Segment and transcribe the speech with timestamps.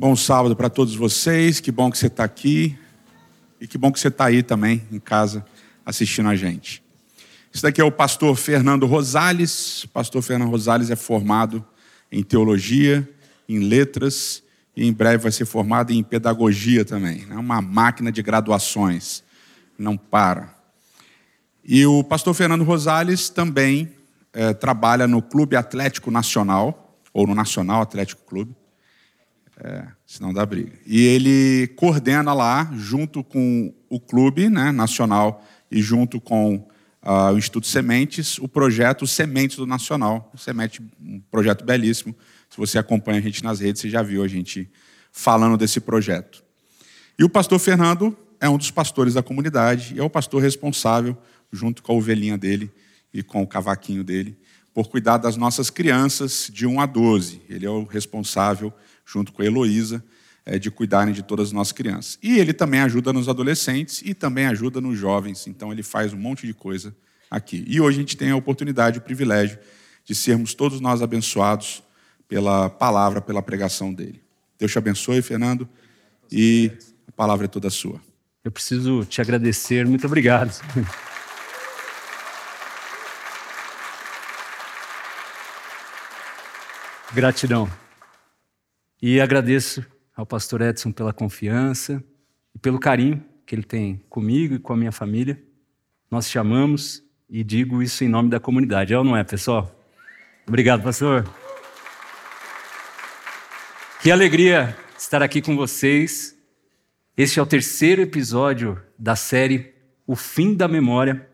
[0.00, 2.74] Bom sábado para todos vocês, que bom que você está aqui
[3.60, 5.44] e que bom que você está aí também em casa
[5.84, 6.82] assistindo a gente.
[7.52, 9.84] Esse daqui é o pastor Fernando Rosales.
[9.84, 11.62] O pastor Fernando Rosales é formado
[12.10, 13.06] em teologia,
[13.46, 14.42] em letras
[14.74, 17.26] e em breve vai ser formado em pedagogia também.
[17.30, 19.22] É uma máquina de graduações,
[19.78, 20.54] não para.
[21.62, 23.92] E o pastor Fernando Rosales também
[24.32, 28.56] é, trabalha no Clube Atlético Nacional, ou no Nacional Atlético Clube,
[29.62, 30.72] é, senão dá briga.
[30.86, 36.56] E ele coordena lá, junto com o clube né, nacional e junto com
[37.02, 40.32] uh, o Instituto Sementes, o projeto Sementes do Nacional.
[40.36, 42.16] Semente, um projeto belíssimo.
[42.48, 44.70] Se você acompanha a gente nas redes, você já viu a gente
[45.12, 46.42] falando desse projeto.
[47.18, 51.16] E o pastor Fernando é um dos pastores da comunidade e é o pastor responsável,
[51.52, 52.72] junto com a ovelhinha dele
[53.12, 54.38] e com o cavaquinho dele,
[54.72, 57.42] por cuidar das nossas crianças de 1 a 12.
[57.48, 58.72] Ele é o responsável
[59.10, 60.04] junto com a Heloísa,
[60.44, 62.18] é, de cuidarem de todas as nossas crianças.
[62.22, 66.16] E ele também ajuda nos adolescentes e também ajuda nos jovens, então ele faz um
[66.16, 66.94] monte de coisa
[67.30, 67.64] aqui.
[67.66, 69.58] E hoje a gente tem a oportunidade, o privilégio
[70.04, 71.82] de sermos todos nós abençoados
[72.26, 74.22] pela palavra, pela pregação dele.
[74.58, 75.68] Deus te abençoe, Fernando,
[76.30, 76.70] e
[77.08, 78.00] a palavra é toda sua.
[78.44, 80.58] Eu preciso te agradecer, muito obrigado.
[87.12, 87.68] Gratidão.
[89.02, 89.84] E agradeço
[90.14, 92.04] ao pastor Edson pela confiança
[92.54, 95.42] e pelo carinho que ele tem comigo e com a minha família.
[96.10, 98.92] Nós chamamos e digo isso em nome da comunidade.
[98.92, 99.74] É ou não é, pessoal?
[100.46, 101.26] Obrigado, pastor.
[104.02, 106.36] Que alegria estar aqui com vocês.
[107.16, 109.74] Este é o terceiro episódio da série
[110.06, 111.26] O Fim da Memória,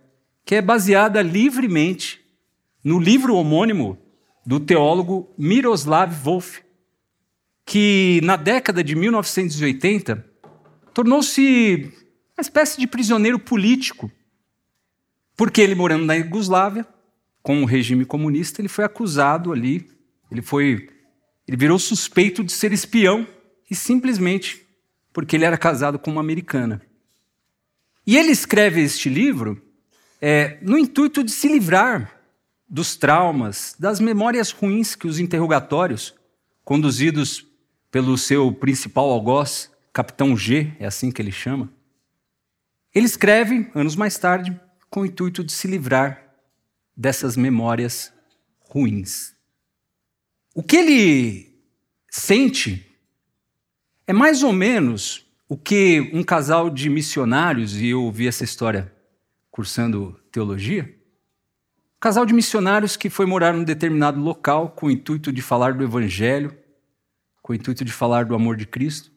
[0.45, 2.25] que é baseada livremente
[2.85, 3.99] no livro homônimo
[4.45, 6.61] do teólogo Miroslav Volf,
[7.67, 10.25] que na década de 1980
[10.95, 11.93] tornou-se
[12.39, 14.11] uma espécie de prisioneiro político,
[15.37, 16.87] porque ele morando na Iugoslávia,
[17.43, 19.91] com o regime comunista, ele foi acusado ali,
[20.31, 20.89] ele foi
[21.47, 23.27] ele virou suspeito de ser espião
[23.71, 24.67] e simplesmente
[25.13, 26.83] porque ele era casado com uma americana.
[28.07, 29.63] E ele escreve este livro
[30.21, 32.21] é, no intuito de se livrar
[32.69, 36.15] dos traumas, das memórias ruins que os interrogatórios,
[36.65, 37.47] conduzidos
[37.91, 41.73] pelo seu principal algoz, Capitão G, é assim que ele chama.
[42.95, 44.59] Ele escreve, anos mais tarde,
[44.91, 46.35] com o intuito de se livrar
[46.97, 48.13] dessas memórias
[48.61, 49.35] ruins.
[50.55, 51.61] O que ele
[52.11, 52.87] sente
[54.07, 58.93] é mais ou menos o que um casal de missionários, e eu ouvi essa história
[59.51, 60.85] cursando teologia,
[61.97, 65.75] um casal de missionários que foi morar num determinado local com o intuito de falar
[65.75, 66.57] do evangelho
[67.47, 69.13] com o intuito de falar do amor de Cristo.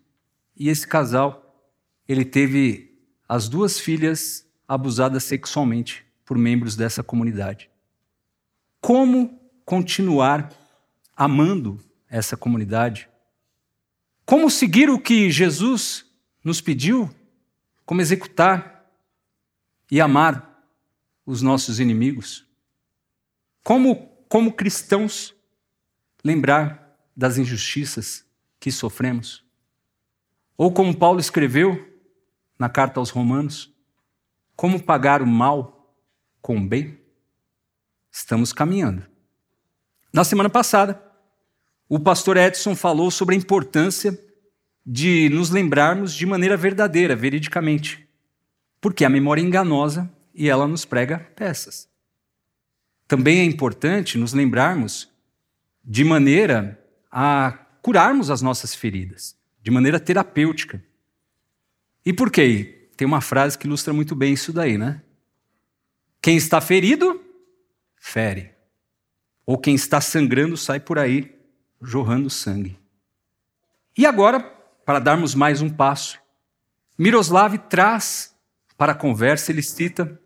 [0.55, 1.67] E esse casal,
[2.07, 2.95] ele teve
[3.27, 7.71] as duas filhas abusadas sexualmente por membros dessa comunidade.
[8.79, 10.53] Como continuar
[11.17, 13.09] amando essa comunidade?
[14.27, 16.05] Como seguir o que Jesus
[16.43, 17.09] nos pediu?
[17.83, 18.85] Como executar
[19.89, 20.63] e amar
[21.25, 22.45] os nossos inimigos?
[23.63, 25.33] Como, como cristãos,
[26.23, 26.88] lembrar
[27.19, 28.25] das injustiças
[28.61, 29.43] que sofremos.
[30.57, 31.85] Ou como Paulo escreveu
[32.57, 33.75] na carta aos Romanos,
[34.55, 35.93] como pagar o mal
[36.41, 36.97] com o bem?
[38.09, 39.05] Estamos caminhando.
[40.13, 41.03] Na semana passada,
[41.89, 44.17] o pastor Edson falou sobre a importância
[44.85, 48.07] de nos lembrarmos de maneira verdadeira, veridicamente,
[48.79, 51.89] porque a memória é enganosa e ela nos prega peças.
[53.09, 55.09] Também é importante nos lembrarmos
[55.83, 56.78] de maneira
[57.11, 60.83] a curarmos as nossas feridas de maneira terapêutica.
[62.05, 62.89] E por quê?
[62.95, 65.01] Tem uma frase que ilustra muito bem isso daí, né?
[66.21, 67.21] Quem está ferido,
[67.95, 68.51] fere.
[69.45, 71.35] Ou quem está sangrando sai por aí
[71.81, 72.77] jorrando sangue.
[73.97, 74.39] E agora,
[74.85, 76.19] para darmos mais um passo,
[76.97, 78.35] Miroslav traz
[78.77, 80.19] para a conversa, ele cita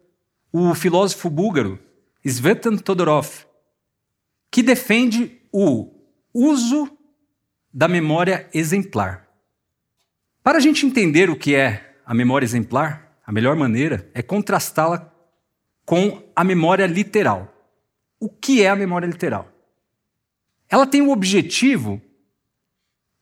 [0.51, 1.79] o filósofo búlgaro
[2.23, 3.45] Svetan Todorov,
[4.49, 5.92] que defende o
[6.33, 6.97] uso
[7.73, 9.27] da memória exemplar.
[10.41, 15.13] Para a gente entender o que é a memória exemplar, a melhor maneira é contrastá-la
[15.85, 17.53] com a memória literal.
[18.19, 19.49] O que é a memória literal?
[20.69, 22.01] Ela tem o objetivo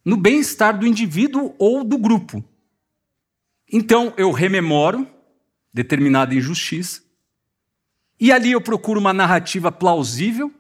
[0.04, 2.44] no bem-estar do indivíduo ou do grupo.
[3.72, 5.08] Então, eu rememoro
[5.74, 7.02] determinada injustiça,
[8.20, 10.54] e ali eu procuro uma narrativa plausível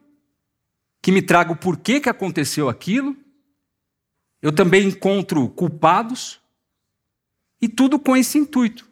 [1.01, 3.15] que me traga o porquê que aconteceu aquilo,
[4.41, 6.39] eu também encontro culpados,
[7.61, 8.89] e tudo com esse intuito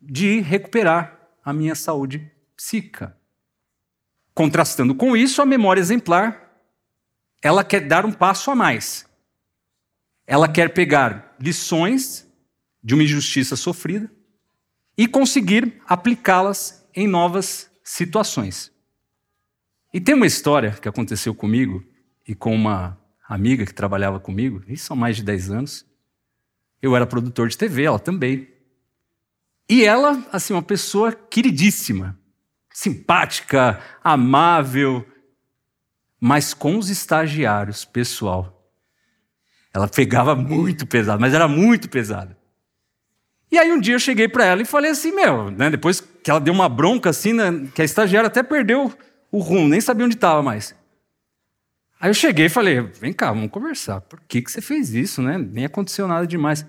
[0.00, 3.16] de recuperar a minha saúde psíquica.
[4.34, 6.58] Contrastando com isso, a memória exemplar,
[7.42, 9.06] ela quer dar um passo a mais.
[10.26, 12.26] Ela quer pegar lições
[12.82, 14.10] de uma injustiça sofrida
[14.96, 18.72] e conseguir aplicá-las em novas situações.
[19.92, 21.82] E tem uma história que aconteceu comigo
[22.26, 22.98] e com uma
[23.28, 25.86] amiga que trabalhava comigo, isso são mais de 10 anos.
[26.80, 28.48] Eu era produtor de TV, ela também.
[29.68, 32.18] E ela, assim, uma pessoa queridíssima,
[32.72, 35.06] simpática, amável,
[36.20, 38.72] mas com os estagiários, pessoal.
[39.72, 42.36] Ela pegava muito pesado, mas era muito pesada.
[43.50, 46.30] E aí um dia eu cheguei para ela e falei assim, meu, né, depois que
[46.30, 48.92] ela deu uma bronca assim, né, que a estagiária até perdeu
[49.30, 50.74] o rumo, nem sabia onde estava mais.
[52.00, 54.00] Aí eu cheguei e falei, vem cá, vamos conversar.
[54.02, 55.36] Por que, que você fez isso, né?
[55.36, 56.64] Nem aconteceu nada demais.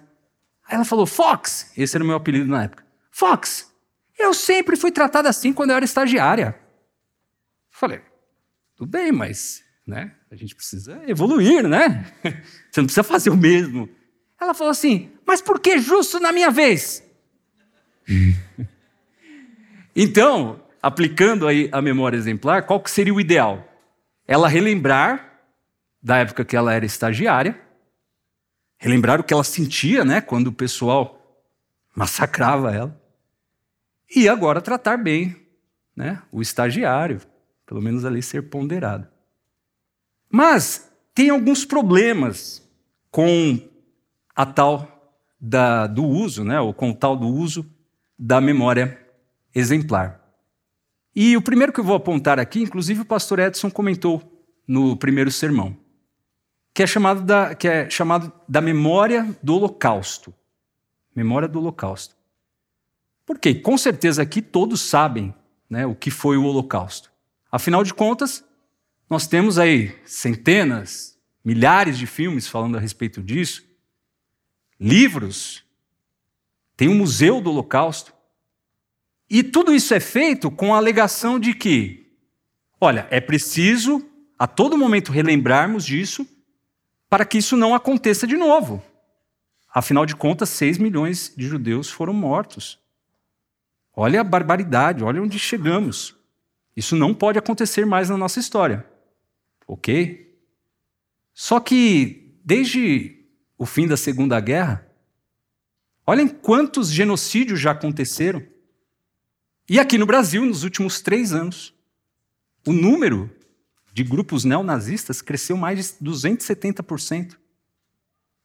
[0.68, 2.84] Aí ela falou, Fox, esse era o meu apelido na época.
[3.12, 3.72] Fox,
[4.18, 6.60] eu sempre fui tratada assim quando eu era estagiária.
[7.70, 8.02] Falei,
[8.76, 12.06] tudo bem, mas né, a gente precisa evoluir, né?
[12.70, 13.90] Você não precisa fazer o mesmo.
[14.40, 17.04] Ela falou assim, mas por que justo na minha vez?
[19.96, 23.68] então, aplicando aí a memória exemplar, qual que seria o ideal?
[24.28, 25.42] Ela relembrar
[26.02, 27.60] da época que ela era estagiária,
[28.78, 31.46] relembrar o que ela sentia, né, quando o pessoal
[31.94, 33.02] massacrava ela,
[34.16, 35.36] e agora tratar bem
[35.96, 37.22] né, o estagiário,
[37.66, 39.08] pelo menos ali ser ponderado.
[40.32, 42.64] Mas tem alguns problemas
[43.12, 43.60] com
[44.36, 47.70] a tal da, do uso, né, ou com o tal do uso
[48.18, 49.00] da memória
[49.54, 50.19] exemplar.
[51.16, 54.22] E o primeiro que eu vou apontar aqui, inclusive o pastor Edson comentou
[54.68, 55.76] no primeiro sermão,
[56.74, 60.34] que é chamado da, que é chamado da memória do Holocausto.
[61.16, 62.16] Memória do Holocausto.
[63.26, 65.34] Porque, com certeza, aqui todos sabem
[65.70, 67.12] né, o que foi o Holocausto.
[67.52, 68.44] Afinal de contas,
[69.10, 73.64] nós temos aí centenas, milhares de filmes falando a respeito disso,
[74.80, 75.64] livros,
[76.78, 78.14] tem um museu do Holocausto.
[79.30, 82.12] E tudo isso é feito com a alegação de que,
[82.82, 84.04] olha, é preciso
[84.38, 86.28] a todo momento relembrarmos disso
[87.10, 88.84] para que isso não aconteça de novo.
[89.72, 92.80] Afinal de contas, 6 milhões de judeus foram mortos.
[93.96, 96.16] Olha a barbaridade, olha onde chegamos.
[96.76, 98.86] Isso não pode acontecer mais na nossa história.
[99.68, 100.40] Ok?
[101.34, 103.26] Só que, desde
[103.58, 104.88] o fim da Segunda Guerra,
[106.08, 108.42] olhem quantos genocídios já aconteceram.
[109.70, 111.76] E aqui no Brasil, nos últimos três anos,
[112.66, 113.30] o número
[113.94, 117.38] de grupos neonazistas cresceu mais de 270%.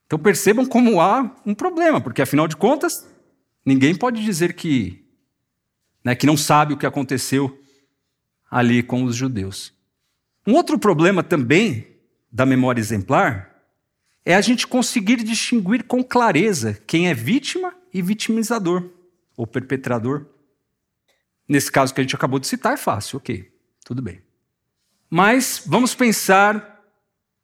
[0.05, 3.07] Então percebam como há um problema, porque afinal de contas,
[3.65, 5.03] ninguém pode dizer que
[6.03, 7.59] né, que não sabe o que aconteceu
[8.49, 9.73] ali com os judeus.
[10.45, 11.87] Um outro problema também
[12.31, 13.63] da memória exemplar
[14.23, 18.91] é a gente conseguir distinguir com clareza quem é vítima e vitimizador,
[19.35, 20.27] ou perpetrador.
[21.47, 23.51] Nesse caso que a gente acabou de citar, é fácil, ok,
[23.83, 24.21] tudo bem.
[25.09, 26.81] Mas vamos pensar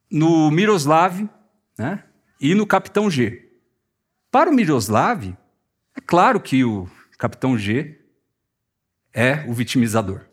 [0.10, 1.30] no Miroslav
[1.78, 2.04] né,
[2.40, 3.50] e no Capitão G.
[4.32, 5.38] Para o Miroslav,
[5.96, 8.00] é claro que o Capitão G
[9.14, 10.26] é o vitimizador.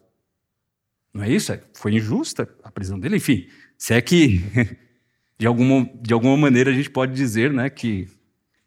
[1.12, 1.52] Não é isso?
[1.52, 3.16] É, foi injusta a prisão dele.
[3.16, 4.40] Enfim, se é que
[5.38, 8.08] de alguma, de alguma maneira a gente pode dizer né, que,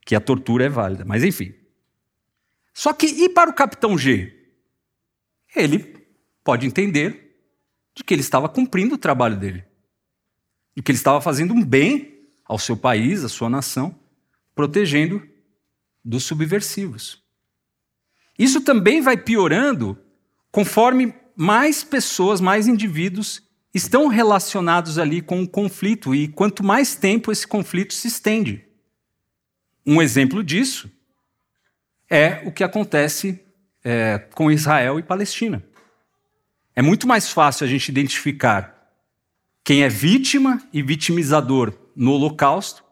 [0.05, 1.03] que a tortura é válida.
[1.05, 1.53] Mas enfim.
[2.73, 4.40] Só que e para o capitão G?
[5.55, 6.05] Ele
[6.43, 7.37] pode entender
[7.95, 9.63] de que ele estava cumprindo o trabalho dele.
[10.75, 13.97] De que ele estava fazendo um bem ao seu país, à sua nação,
[14.55, 15.21] protegendo
[16.03, 17.23] dos subversivos.
[18.37, 19.97] Isso também vai piorando
[20.51, 23.43] conforme mais pessoas, mais indivíduos
[23.73, 28.65] estão relacionados ali com o conflito e quanto mais tempo esse conflito se estende.
[29.85, 30.91] Um exemplo disso
[32.09, 33.39] é o que acontece
[33.83, 35.63] é, com Israel e Palestina.
[36.75, 38.77] É muito mais fácil a gente identificar
[39.63, 42.83] quem é vítima e vitimizador no Holocausto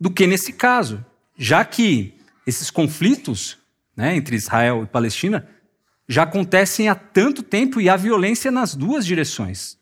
[0.00, 1.04] do que nesse caso,
[1.36, 3.58] já que esses conflitos
[3.96, 5.48] né, entre Israel e Palestina
[6.08, 9.78] já acontecem há tanto tempo e há violência nas duas direções.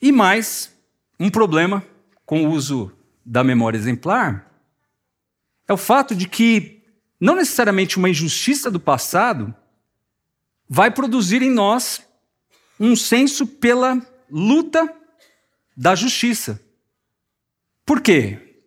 [0.00, 0.74] E mais,
[1.20, 1.84] um problema
[2.26, 2.92] com o uso
[3.24, 4.50] da memória exemplar
[5.68, 6.73] é o fato de que
[7.24, 9.54] não necessariamente uma injustiça do passado
[10.68, 12.06] vai produzir em nós
[12.78, 13.98] um senso pela
[14.30, 14.94] luta
[15.74, 16.60] da justiça.
[17.86, 18.60] Por quê?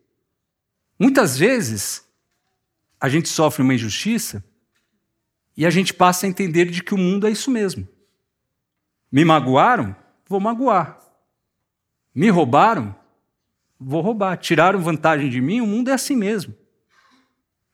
[0.98, 2.04] Muitas vezes,
[3.00, 4.44] a gente sofre uma injustiça
[5.56, 7.88] e a gente passa a entender de que o mundo é isso mesmo.
[9.12, 9.96] Me magoaram?
[10.28, 11.00] Vou magoar.
[12.14, 12.96] Me roubaram?
[13.80, 14.36] Vou roubar.
[14.38, 15.62] Tiraram vantagem de mim?
[15.62, 16.56] O mundo é assim mesmo.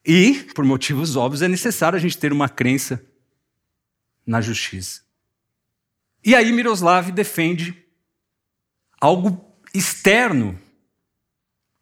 [0.06, 3.04] E, por motivos óbvios, é necessário a gente ter uma crença
[4.26, 5.02] na justiça.
[6.24, 7.86] E aí Miroslav defende
[9.00, 10.60] algo externo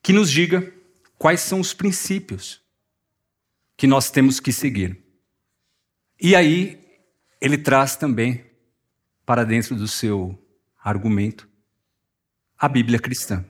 [0.01, 0.73] que nos diga
[1.17, 2.61] quais são os princípios
[3.77, 4.99] que nós temos que seguir.
[6.19, 6.79] E aí
[7.39, 8.45] ele traz também
[9.25, 10.37] para dentro do seu
[10.77, 11.47] argumento
[12.57, 13.45] a Bíblia cristã.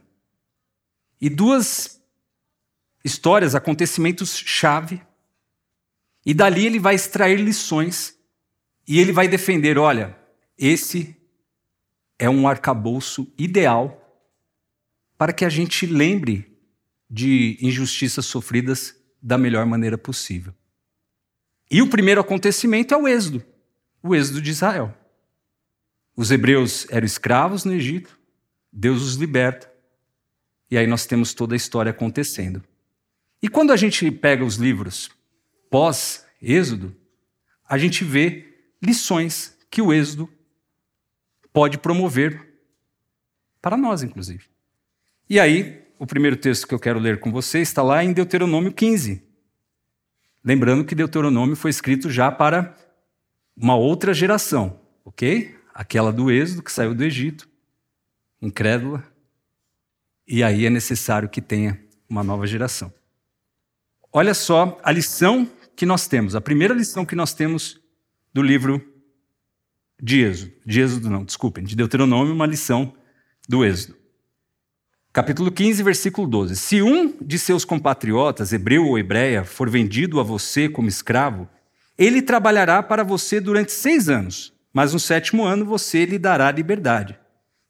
[1.20, 2.01] E duas
[3.04, 5.02] histórias, acontecimentos-chave,
[6.26, 8.16] e dali ele vai extrair lições
[8.88, 10.18] e ele vai defender: olha,
[10.58, 11.16] esse
[12.20, 13.98] é um arcabouço ideal
[15.18, 16.58] para que a gente lembre
[17.10, 20.54] de injustiças sofridas da melhor maneira possível.
[21.70, 23.44] E o primeiro acontecimento é o Êxodo,
[24.04, 24.94] o Êxodo de Israel.
[26.16, 28.20] Os hebreus eram escravos no Egito,
[28.72, 29.72] Deus os liberta,
[30.70, 32.64] e aí nós temos toda a história acontecendo.
[33.42, 35.10] E quando a gente pega os livros
[35.70, 36.96] pós-Êxodo,
[37.68, 40.30] a gente vê lições que o Êxodo
[41.52, 42.48] pode promover
[43.62, 44.46] para nós, inclusive.
[45.30, 48.74] E aí, o primeiro texto que eu quero ler com você está lá em Deuteronômio
[48.74, 49.24] 15.
[50.44, 52.76] Lembrando que Deuteronômio foi escrito já para
[53.56, 55.56] uma outra geração, ok?
[55.74, 57.48] Aquela do Êxodo, que saiu do Egito,
[58.42, 59.04] incrédula,
[60.28, 61.80] e aí é necessário que tenha
[62.10, 62.92] uma nova geração.
[64.14, 67.80] Olha só a lição que nós temos, a primeira lição que nós temos
[68.34, 68.86] do livro
[70.02, 70.52] de Êxodo.
[70.66, 72.94] De Êxodo, não, desculpem, de Deuteronômio, uma lição
[73.48, 73.96] do Êxodo.
[75.14, 76.56] Capítulo 15, versículo 12.
[76.56, 81.48] Se um de seus compatriotas, hebreu ou hebreia, for vendido a você como escravo,
[81.98, 87.18] ele trabalhará para você durante seis anos, mas no sétimo ano você lhe dará liberdade.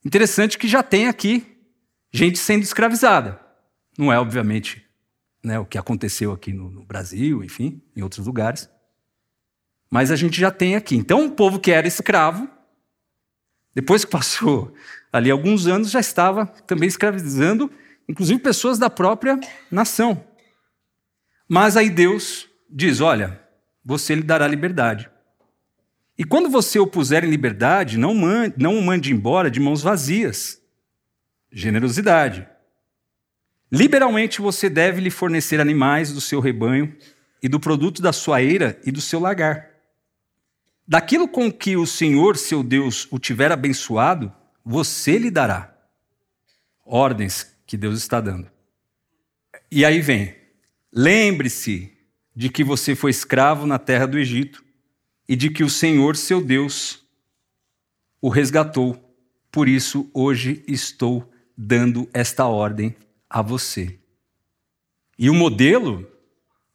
[0.06, 1.46] Interessante que já tem aqui
[2.12, 3.40] gente sendo escravizada.
[3.98, 4.86] Não é, obviamente,
[5.44, 8.70] né, o que aconteceu aqui no, no Brasil, enfim, em outros lugares.
[9.90, 10.96] Mas a gente já tem aqui.
[10.96, 12.50] Então, o povo que era escravo,
[13.74, 14.74] depois que passou
[15.12, 17.72] ali alguns anos, já estava também escravizando,
[18.08, 20.24] inclusive pessoas da própria nação.
[21.48, 23.42] Mas aí Deus diz: olha,
[23.84, 25.10] você lhe dará liberdade.
[26.18, 29.82] E quando você o puser em liberdade, não, mande, não o mande embora de mãos
[29.82, 30.62] vazias.
[31.52, 32.48] Generosidade.
[33.72, 36.94] Liberalmente você deve lhe fornecer animais do seu rebanho
[37.42, 39.72] e do produto da sua eira e do seu lagar.
[40.86, 44.32] Daquilo com que o Senhor, seu Deus, o tiver abençoado,
[44.64, 45.74] você lhe dará.
[46.86, 48.52] Ordens que Deus está dando.
[49.72, 50.36] E aí vem:
[50.92, 51.98] lembre-se
[52.36, 54.62] de que você foi escravo na terra do Egito
[55.30, 57.06] e de que o Senhor, seu Deus,
[58.20, 59.02] o resgatou.
[59.50, 62.96] Por isso, hoje estou dando esta ordem
[63.32, 63.98] a você.
[65.18, 66.06] E o modelo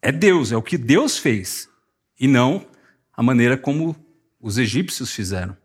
[0.01, 1.69] é Deus, é o que Deus fez,
[2.19, 2.65] e não
[3.13, 3.95] a maneira como
[4.39, 5.55] os egípcios fizeram.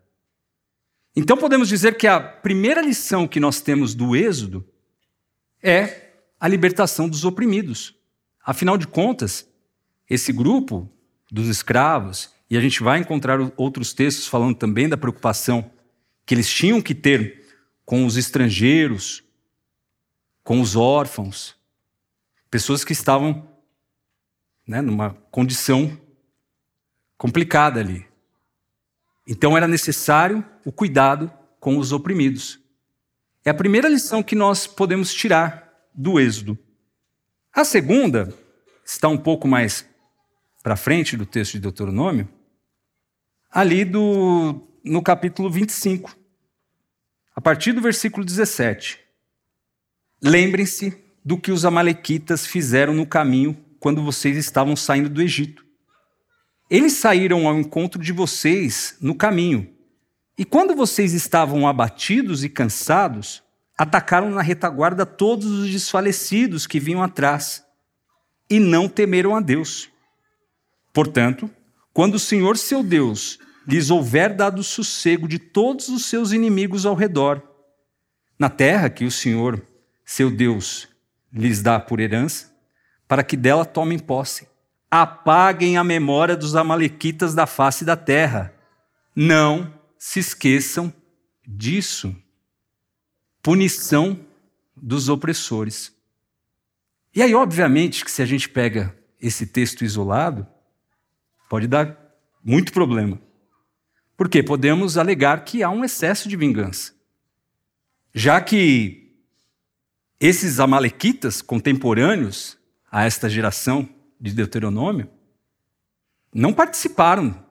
[1.17, 4.67] Então podemos dizer que a primeira lição que nós temos do Êxodo
[5.63, 7.95] é a libertação dos oprimidos.
[8.45, 9.49] Afinal de contas,
[10.09, 10.91] esse grupo
[11.31, 15.71] dos escravos, e a gente vai encontrar outros textos falando também da preocupação
[16.27, 17.47] que eles tinham que ter
[17.85, 19.23] com os estrangeiros,
[20.43, 21.57] com os órfãos,
[22.51, 23.49] pessoas que estavam
[24.67, 25.99] né, numa condição
[27.17, 28.07] complicada ali.
[29.27, 32.61] Então era necessário o cuidado com os oprimidos.
[33.45, 36.59] É a primeira lição que nós podemos tirar do Êxodo.
[37.53, 38.33] A segunda
[38.85, 39.89] está um pouco mais
[40.63, 42.29] para frente do texto de Deuteronômio,
[43.51, 46.17] ali do, no capítulo 25,
[47.35, 49.02] a partir do versículo 17.
[50.23, 55.67] Lembrem-se do que os Amalequitas fizeram no caminho quando vocês estavam saindo do Egito.
[56.71, 59.69] Eles saíram ao encontro de vocês no caminho.
[60.39, 63.43] E quando vocês estavam abatidos e cansados,
[63.77, 67.65] atacaram na retaguarda todos os desfalecidos que vinham atrás
[68.49, 69.91] e não temeram a Deus.
[70.93, 71.51] Portanto,
[71.93, 76.95] quando o Senhor seu Deus lhes houver dado sossego de todos os seus inimigos ao
[76.95, 77.43] redor,
[78.39, 79.61] na terra que o Senhor
[80.05, 80.89] seu Deus
[81.33, 82.53] lhes dá por herança,
[83.09, 84.49] para que dela tomem posse,
[84.91, 88.55] apaguem a memória dos Amalequitas da face da terra.
[89.15, 90.93] Não se esqueçam
[91.47, 92.15] disso.
[93.43, 94.21] Punição
[94.77, 95.95] dos opressores.
[97.15, 100.47] E aí, obviamente, que se a gente pega esse texto isolado,
[101.49, 101.97] pode dar
[102.43, 103.21] muito problema.
[104.17, 106.95] Porque podemos alegar que há um excesso de vingança.
[108.15, 109.02] Já que
[110.23, 112.57] esses amalequitas contemporâneos
[112.89, 113.89] a esta geração
[114.21, 115.11] de Deuteronômio
[116.33, 117.45] não participaram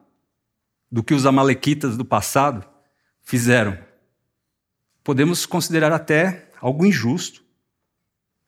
[0.90, 2.66] do que os amalequitas do passado
[3.20, 3.78] fizeram.
[5.04, 7.44] Podemos considerar até algo injusto.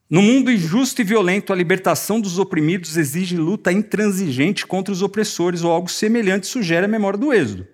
[0.08, 5.62] No mundo injusto e violento, a libertação dos oprimidos exige luta intransigente contra os opressores,
[5.62, 7.68] ou algo semelhante sugere a memória do Êxodo.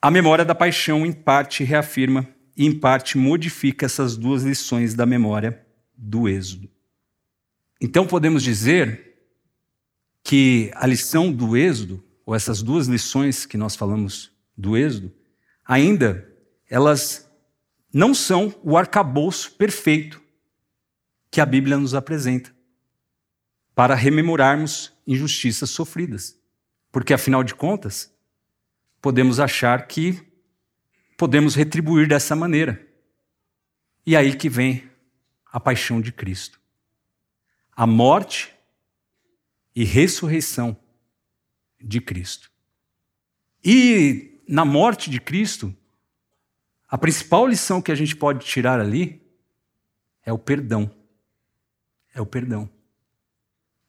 [0.00, 5.04] A memória da paixão, em parte, reafirma e, em parte, modifica essas duas lições da
[5.04, 5.64] memória
[5.96, 6.70] do Êxodo.
[7.80, 9.16] Então, podemos dizer
[10.22, 15.12] que a lição do Êxodo, ou essas duas lições que nós falamos do Êxodo,
[15.64, 16.28] ainda
[16.68, 17.30] elas
[17.92, 20.20] não são o arcabouço perfeito
[21.30, 22.54] que a Bíblia nos apresenta
[23.74, 26.38] para rememorarmos injustiças sofridas.
[26.90, 28.12] Porque, afinal de contas,
[29.02, 30.22] podemos achar que
[31.16, 32.86] podemos retribuir dessa maneira.
[34.06, 34.88] E aí que vem
[35.46, 36.60] a paixão de Cristo.
[37.72, 38.54] A morte
[39.74, 40.76] e ressurreição
[41.80, 42.50] de Cristo.
[43.64, 45.74] E na morte de Cristo,
[46.88, 49.22] a principal lição que a gente pode tirar ali
[50.24, 50.90] é o perdão.
[52.14, 52.70] É o perdão.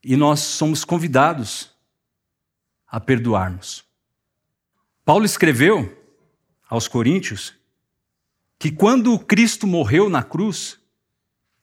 [0.03, 1.75] E nós somos convidados
[2.87, 3.83] a perdoarmos.
[5.03, 6.04] Paulo escreveu
[6.67, 7.53] aos Coríntios
[8.57, 10.79] que quando Cristo morreu na cruz,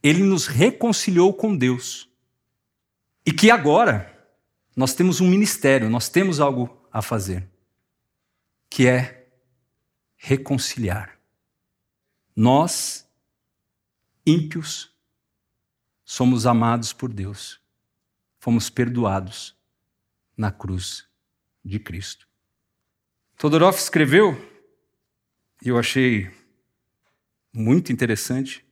[0.02, 2.09] ele nos reconciliou com Deus.
[3.25, 4.09] E que agora
[4.76, 7.49] nós temos um ministério, nós temos algo a fazer,
[8.68, 9.28] que é
[10.16, 11.18] reconciliar.
[12.35, 13.09] Nós,
[14.26, 14.92] ímpios,
[16.04, 17.61] somos amados por Deus,
[18.38, 19.56] fomos perdoados
[20.37, 21.06] na cruz
[21.65, 22.26] de Cristo.
[23.36, 24.51] Todorov escreveu,
[25.64, 26.28] e eu achei
[27.54, 28.64] muito interessante,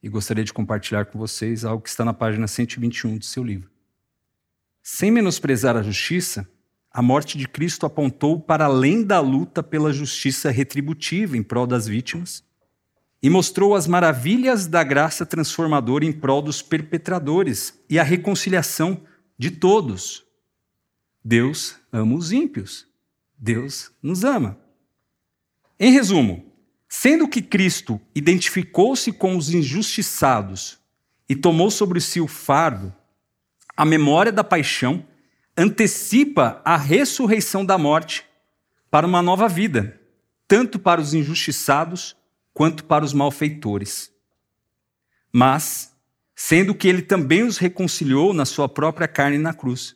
[0.00, 3.68] e gostaria de compartilhar com vocês algo que está na página 121 do seu livro.
[4.80, 6.48] Sem menosprezar a justiça,
[6.92, 11.88] a morte de Cristo apontou para além da luta pela justiça retributiva em prol das
[11.88, 12.44] vítimas
[13.20, 19.02] e mostrou as maravilhas da graça transformadora em prol dos perpetradores e a reconciliação
[19.36, 20.24] de todos.
[21.24, 22.86] Deus ama os ímpios.
[23.36, 24.65] Deus nos ama.
[25.78, 26.52] Em resumo,
[26.88, 30.78] sendo que Cristo identificou-se com os injustiçados
[31.28, 32.94] e tomou sobre si o fardo,
[33.76, 35.04] a memória da paixão
[35.56, 38.24] antecipa a ressurreição da morte
[38.90, 40.00] para uma nova vida,
[40.48, 42.16] tanto para os injustiçados
[42.54, 44.10] quanto para os malfeitores.
[45.30, 45.94] Mas,
[46.34, 49.94] sendo que ele também os reconciliou na sua própria carne na cruz,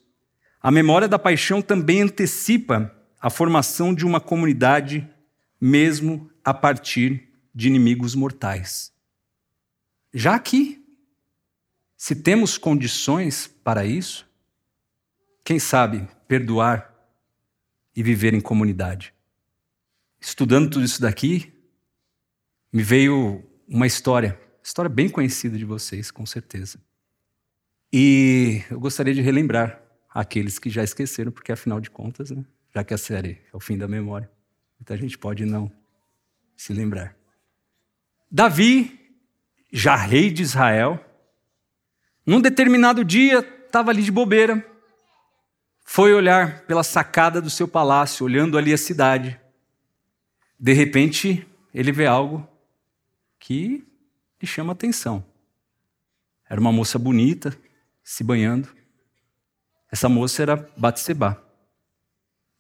[0.60, 5.08] a memória da paixão também antecipa a formação de uma comunidade,
[5.60, 8.92] mesmo a partir de inimigos mortais.
[10.12, 10.82] Já que,
[11.96, 14.28] se temos condições para isso,
[15.44, 16.94] quem sabe perdoar
[17.94, 19.12] e viver em comunidade.
[20.20, 21.52] Estudando tudo isso daqui,
[22.72, 26.80] me veio uma história, história bem conhecida de vocês, com certeza.
[27.92, 32.44] E eu gostaria de relembrar aqueles que já esqueceram, porque afinal de contas, né?
[32.74, 34.30] já que a série é o fim da memória.
[34.80, 35.70] Muita gente pode não
[36.56, 37.14] se lembrar.
[38.30, 38.98] Davi,
[39.70, 40.98] já rei de Israel,
[42.24, 44.66] num determinado dia estava ali de bobeira,
[45.84, 49.38] foi olhar pela sacada do seu palácio, olhando ali a cidade.
[50.58, 52.48] De repente, ele vê algo
[53.38, 53.86] que
[54.40, 55.24] lhe chama atenção.
[56.48, 57.56] Era uma moça bonita,
[58.02, 58.68] se banhando.
[59.90, 61.49] Essa moça era Batseba.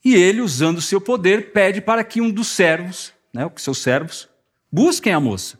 [0.04, 4.28] E ele, usando o seu poder, pede para que um dos servos, né, seus servos,
[4.72, 5.58] busquem a moça.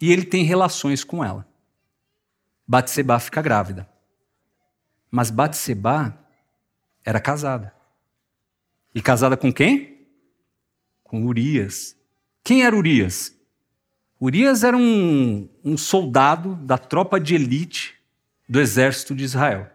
[0.00, 1.46] E ele tem relações com ela.
[2.66, 3.88] Batseba fica grávida.
[5.10, 6.18] Mas Batseba
[7.04, 7.74] era casada.
[8.94, 10.06] E casada com quem?
[11.02, 11.96] Com Urias.
[12.44, 13.34] Quem era Urias?
[14.20, 17.94] Urias era um, um soldado da tropa de elite
[18.48, 19.70] do exército de Israel,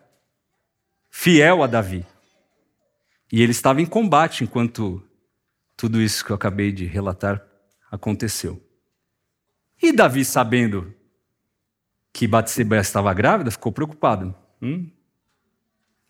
[1.10, 2.06] fiel a Davi.
[3.34, 5.02] E ele estava em combate enquanto
[5.76, 7.44] tudo isso que eu acabei de relatar
[7.90, 8.64] aconteceu.
[9.82, 10.94] E Davi, sabendo
[12.14, 14.36] que Batseba estava grávida, ficou preocupado.
[14.62, 14.88] Hum?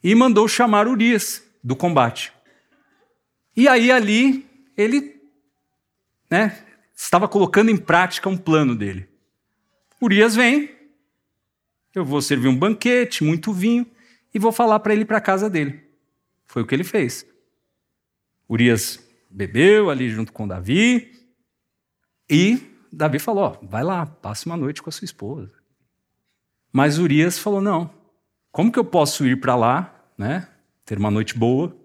[0.03, 2.33] E mandou chamar Urias do combate.
[3.55, 5.15] E aí ali ele
[6.29, 6.61] né,
[6.93, 9.07] estava colocando em prática um plano dele.
[10.01, 10.73] Urias vem
[11.95, 13.85] eu vou servir um banquete, muito vinho,
[14.33, 15.92] e vou falar para ele para casa dele.
[16.53, 17.25] Foi o que ele fez.
[18.47, 21.11] Urias bebeu ali junto com Davi,
[22.29, 25.51] e Davi falou: vai lá, passe uma noite com a sua esposa.
[26.71, 27.91] Mas Urias falou: não,
[28.51, 30.47] como que eu posso ir para lá, né,
[30.85, 31.75] ter uma noite boa,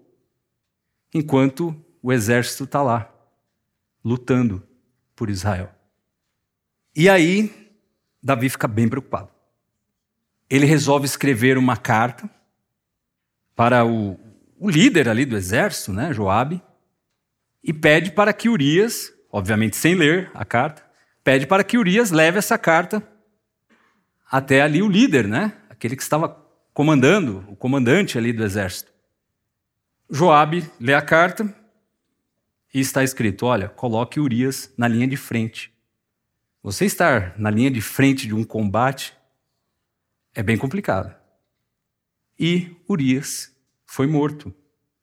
[1.15, 3.11] enquanto o exército está lá,
[4.05, 4.61] lutando
[5.15, 5.73] por Israel?
[6.95, 7.73] E aí,
[8.21, 9.31] Davi fica bem preocupado.
[10.47, 12.29] Ele resolve escrever uma carta
[13.55, 14.28] para o,
[14.59, 16.61] o líder ali do exército, né, Joabe,
[17.63, 20.83] e pede para que Urias, obviamente sem ler a carta,
[21.23, 23.01] pede para que Urias leve essa carta
[24.29, 26.29] até ali o líder, né, aquele que estava
[26.73, 28.91] comandando, o comandante ali do exército.
[30.09, 31.53] Joabe lê a carta
[32.73, 35.71] e está escrito: olha, coloque Urias na linha de frente.
[36.61, 39.15] Você estar na linha de frente de um combate
[40.33, 41.15] é bem complicado.
[42.37, 43.55] E Urias
[43.89, 44.53] foi morto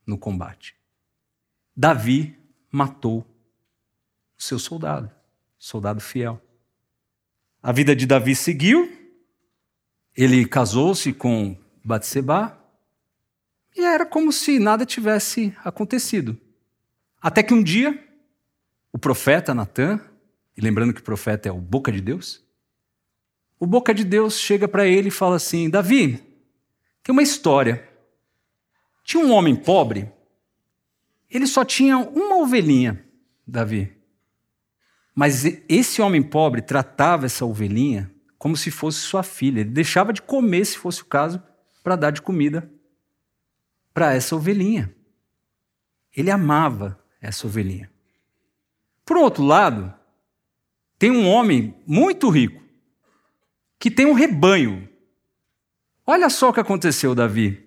[0.07, 0.77] no combate.
[1.77, 2.39] Davi
[2.71, 3.27] matou
[4.39, 5.11] o seu soldado,
[5.59, 6.41] soldado fiel.
[7.61, 8.89] A vida de Davi seguiu.
[10.15, 12.57] Ele casou-se com Batseba
[13.75, 16.39] e era como se nada tivesse acontecido.
[17.21, 18.09] Até que um dia,
[18.93, 20.01] o profeta Natan,
[20.57, 22.41] e lembrando que o profeta é o boca de Deus,
[23.59, 26.23] o boca de Deus chega para ele e fala assim: Davi,
[27.03, 27.96] tem uma história.
[29.07, 30.11] Tinha um homem pobre,
[31.31, 33.07] ele só tinha uma ovelhinha,
[33.47, 33.97] Davi.
[35.15, 39.61] Mas esse homem pobre tratava essa ovelhinha como se fosse sua filha.
[39.61, 41.41] Ele deixava de comer, se fosse o caso,
[41.85, 42.69] para dar de comida
[43.95, 44.93] para essa ovelhinha.
[46.15, 47.89] Ele amava essa ovelhinha.
[49.05, 49.95] Por outro lado,
[50.99, 52.61] tem um homem muito rico
[53.79, 54.89] que tem um rebanho.
[56.05, 57.66] Olha só o que aconteceu, Davi.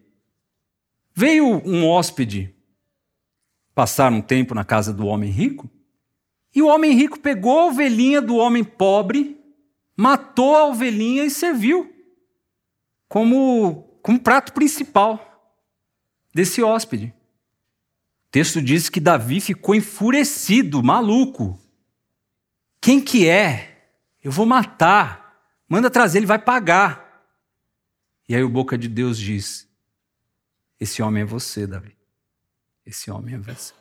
[1.19, 2.55] Veio um hóspede
[3.75, 5.69] passar um tempo na casa do homem rico,
[6.55, 9.38] e o homem rico pegou a ovelhinha do homem pobre,
[9.97, 11.93] matou a ovelhinha e serviu
[13.10, 15.53] como, como prato principal
[16.34, 17.13] desse hóspede.
[18.27, 21.60] O texto diz que Davi ficou enfurecido, maluco.
[22.79, 23.89] Quem que é?
[24.23, 25.38] Eu vou matar.
[25.67, 27.25] Manda trazer, ele vai pagar.
[28.29, 29.68] E aí o boca de Deus diz:
[30.80, 31.96] Esse homem é você, Davi.
[32.86, 33.74] Esse homem é você.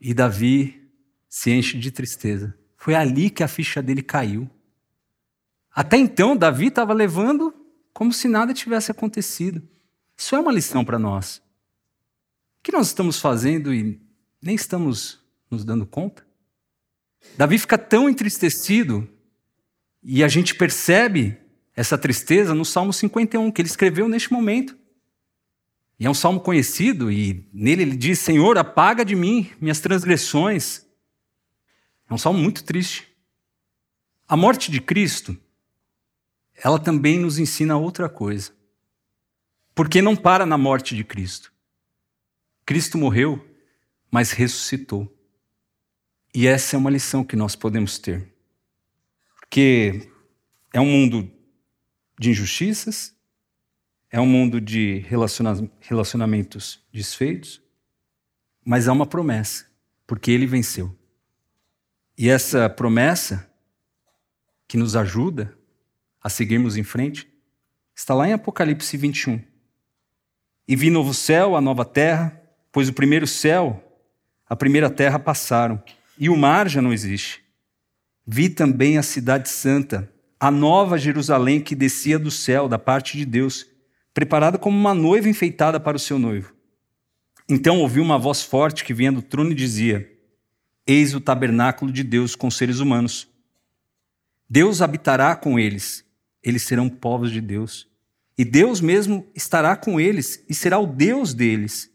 [0.00, 0.88] E Davi
[1.28, 2.56] se enche de tristeza.
[2.76, 4.48] Foi ali que a ficha dele caiu.
[5.74, 7.54] Até então, Davi estava levando
[7.92, 9.66] como se nada tivesse acontecido.
[10.16, 11.38] Isso é uma lição para nós.
[12.58, 14.00] O que nós estamos fazendo e
[14.42, 15.20] nem estamos
[15.50, 16.26] nos dando conta?
[17.36, 19.08] Davi fica tão entristecido
[20.02, 21.36] e a gente percebe
[21.74, 24.76] essa tristeza no Salmo 51, que ele escreveu neste momento.
[25.98, 30.86] E é um salmo conhecido, e nele ele diz: Senhor, apaga de mim minhas transgressões.
[32.08, 33.08] É um salmo muito triste.
[34.26, 35.36] A morte de Cristo,
[36.54, 38.52] ela também nos ensina outra coisa.
[39.74, 41.52] Porque não para na morte de Cristo.
[42.64, 43.44] Cristo morreu,
[44.10, 45.12] mas ressuscitou.
[46.34, 48.32] E essa é uma lição que nós podemos ter.
[49.36, 50.10] Porque
[50.72, 51.30] é um mundo
[52.18, 53.14] de injustiças,
[54.10, 55.04] é um mundo de
[55.80, 57.60] relacionamentos desfeitos,
[58.64, 59.66] mas há uma promessa,
[60.06, 60.96] porque ele venceu.
[62.16, 63.48] E essa promessa,
[64.66, 65.56] que nos ajuda
[66.22, 67.28] a seguirmos em frente,
[67.94, 69.40] está lá em Apocalipse 21.
[70.66, 72.40] E vi novo céu, a nova terra,
[72.72, 73.82] pois o primeiro céu,
[74.46, 75.82] a primeira terra passaram,
[76.18, 77.44] e o mar já não existe.
[78.26, 83.24] Vi também a cidade santa, a nova Jerusalém que descia do céu, da parte de
[83.24, 83.66] Deus,
[84.18, 86.52] preparada como uma noiva enfeitada para o seu noivo.
[87.48, 90.10] Então ouvi uma voz forte que vinha do trono e dizia:
[90.84, 93.28] Eis o tabernáculo de Deus com seres humanos.
[94.50, 96.04] Deus habitará com eles,
[96.42, 97.86] eles serão povos de Deus.
[98.36, 101.88] E Deus mesmo estará com eles e será o Deus deles.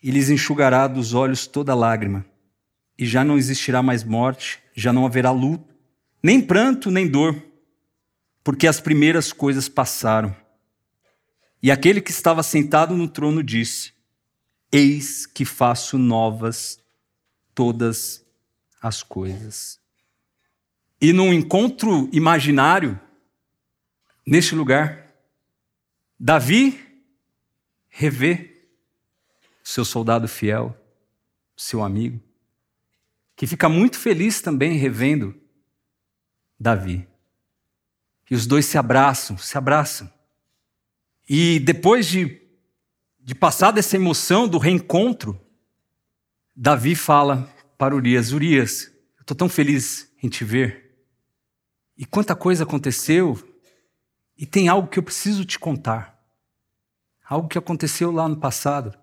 [0.00, 2.24] E lhes enxugará dos olhos toda lágrima,
[2.96, 5.74] e já não existirá mais morte, já não haverá luto,
[6.22, 7.34] nem pranto, nem dor,
[8.44, 10.38] porque as primeiras coisas passaram.
[11.62, 13.92] E aquele que estava sentado no trono disse:
[14.72, 16.80] Eis que faço novas
[17.54, 18.24] todas
[18.80, 19.78] as coisas.
[21.00, 22.98] E num encontro imaginário,
[24.26, 25.06] neste lugar,
[26.18, 26.78] Davi
[27.88, 28.64] revê
[29.62, 30.76] seu soldado fiel,
[31.56, 32.20] seu amigo,
[33.36, 35.34] que fica muito feliz também revendo
[36.58, 37.06] Davi.
[38.30, 40.10] E os dois se abraçam, se abraçam.
[41.32, 42.42] E depois de,
[43.20, 45.40] de passar dessa emoção do reencontro,
[46.56, 50.90] Davi fala para Urias: Urias, eu estou tão feliz em te ver.
[51.96, 53.38] E quanta coisa aconteceu,
[54.36, 56.20] e tem algo que eu preciso te contar.
[57.24, 58.98] Algo que aconteceu lá no passado.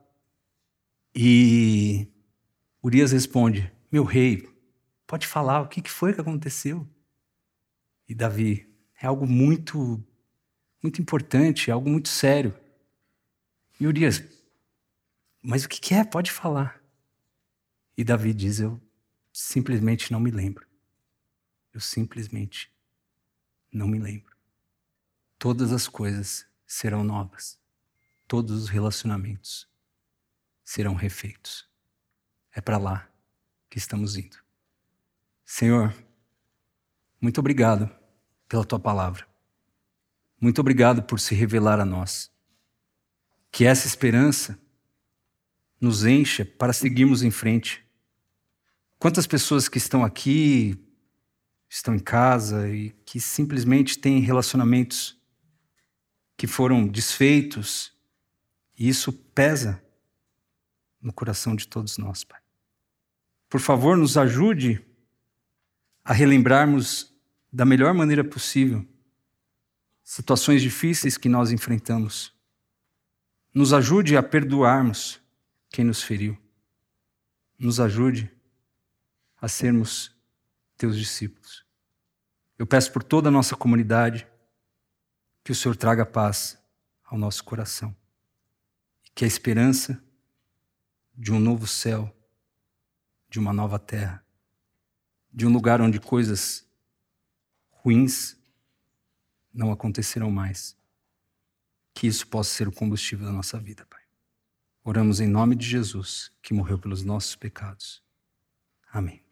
[1.15, 2.09] E
[2.83, 4.49] Urias responde: Meu rei,
[5.07, 6.85] pode falar, o que foi que aconteceu?
[8.05, 8.67] E Davi,
[9.01, 10.03] é algo muito,
[10.81, 12.57] muito importante, é algo muito sério.
[13.79, 14.23] E Urias,
[15.41, 16.03] mas o que é?
[16.03, 16.81] Pode falar.
[17.97, 18.81] E Davi diz: Eu
[19.31, 20.67] simplesmente não me lembro.
[21.73, 22.71] Eu simplesmente
[23.71, 24.35] não me lembro.
[25.37, 27.59] Todas as coisas serão novas.
[28.27, 29.69] Todos os relacionamentos
[30.63, 31.69] serão refeitos.
[32.51, 33.09] É para lá
[33.69, 34.37] que estamos indo.
[35.45, 35.95] Senhor,
[37.21, 37.89] muito obrigado
[38.49, 39.27] pela tua palavra.
[40.39, 42.31] Muito obrigado por se revelar a nós.
[43.51, 44.59] Que essa esperança
[45.81, 47.83] nos encha para seguirmos em frente.
[48.99, 50.77] Quantas pessoas que estão aqui,
[51.69, 55.17] estão em casa e que simplesmente têm relacionamentos
[56.35, 57.93] que foram desfeitos,
[58.77, 59.83] e isso pesa
[61.01, 62.39] no coração de todos nós, Pai.
[63.49, 64.85] Por favor, nos ajude
[66.03, 67.13] a relembrarmos
[67.51, 68.87] da melhor maneira possível
[70.07, 72.33] situações difíceis que nós enfrentamos.
[73.53, 75.19] Nos ajude a perdoarmos
[75.69, 76.37] quem nos feriu.
[77.59, 78.31] Nos ajude
[79.41, 80.15] a sermos
[80.77, 81.65] teus discípulos.
[82.57, 84.25] Eu peço por toda a nossa comunidade
[85.43, 86.57] que o Senhor traga paz
[87.03, 87.93] ao nosso coração.
[89.05, 90.01] E que a esperança
[91.17, 92.15] de um novo céu,
[93.29, 94.25] de uma nova terra,
[95.33, 96.65] de um lugar onde coisas
[97.71, 98.36] ruins
[99.57, 100.77] não acontecerão mais.
[101.93, 104.03] Que isso possa ser o combustível da nossa vida, Pai.
[104.83, 108.01] Oramos em nome de Jesus, que morreu pelos nossos pecados.
[108.89, 109.26] Amém.